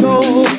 soul. 0.00 0.57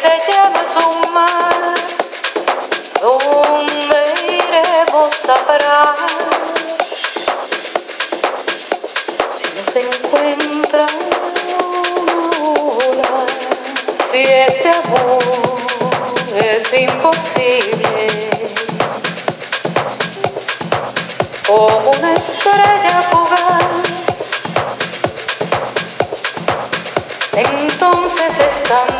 se 0.00 0.30
llama 0.30 0.62
su 0.64 0.88
mar, 1.08 1.74
donde 3.02 4.00
iremos 4.28 5.28
a 5.28 5.34
parar. 5.44 5.96
Si 9.28 9.46
no 9.56 9.64
se 9.72 9.80
encuentra 9.80 10.86
una 12.86 13.26
si 14.04 14.18
este 14.22 14.68
amor 14.68 15.18
es 16.44 16.72
imposible, 16.74 18.06
como 21.44 21.90
una 21.90 22.14
estrella 22.14 23.02
fugaz, 23.10 23.82
entonces 27.34 28.38
estamos. 28.38 28.97